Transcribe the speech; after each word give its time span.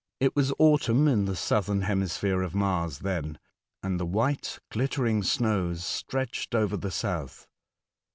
It 0.19 0.35
was 0.35 0.51
autumn 0.57 1.07
in 1.07 1.25
the 1.25 1.35
Southern 1.35 1.81
hemi 1.83 2.07
sphere 2.07 2.41
of 2.41 2.55
Mars 2.55 2.97
then, 3.05 3.37
and 3.83 3.99
the 3.99 4.05
white 4.07 4.57
glittering 4.71 5.21
snows 5.21 5.85
stretched 5.85 6.55
over 6.55 6.75
the 6.75 6.89
south. 6.89 7.47